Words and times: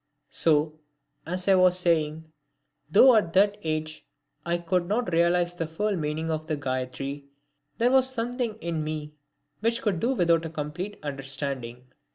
So, 0.31 0.79
as 1.27 1.47
I 1.47 1.53
was 1.53 1.77
saying, 1.77 2.33
though 2.89 3.15
at 3.15 3.33
that 3.33 3.59
age 3.61 4.03
I 4.43 4.57
could 4.57 4.87
not 4.87 5.13
realise 5.13 5.53
the 5.53 5.67
full 5.67 5.95
meaning 5.95 6.31
of 6.31 6.47
the 6.47 6.55
Gayatri, 6.57 7.25
there 7.77 7.91
was 7.91 8.09
something 8.09 8.55
in 8.55 8.83
me 8.83 9.13
which 9.59 9.83
could 9.83 9.99
do 9.99 10.15
without 10.15 10.43
a 10.43 10.49
complete 10.49 10.97
understanding. 11.03 11.83